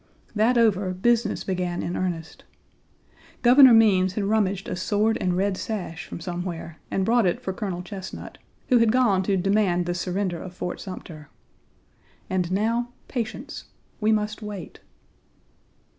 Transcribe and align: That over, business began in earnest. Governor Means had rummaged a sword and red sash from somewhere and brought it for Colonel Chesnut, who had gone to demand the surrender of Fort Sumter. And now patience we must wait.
That 0.33 0.57
over, 0.57 0.95
business 0.95 1.43
began 1.43 1.83
in 1.83 1.95
earnest. 1.95 2.43
Governor 3.43 3.75
Means 3.75 4.13
had 4.13 4.23
rummaged 4.23 4.67
a 4.67 4.75
sword 4.75 5.15
and 5.21 5.37
red 5.37 5.57
sash 5.57 6.07
from 6.07 6.19
somewhere 6.19 6.79
and 6.89 7.05
brought 7.05 7.27
it 7.27 7.39
for 7.39 7.53
Colonel 7.53 7.83
Chesnut, 7.83 8.39
who 8.69 8.79
had 8.79 8.91
gone 8.91 9.21
to 9.21 9.37
demand 9.37 9.85
the 9.85 9.93
surrender 9.93 10.41
of 10.41 10.55
Fort 10.55 10.79
Sumter. 10.81 11.29
And 12.31 12.51
now 12.51 12.89
patience 13.07 13.65
we 13.99 14.11
must 14.11 14.41
wait. 14.41 14.79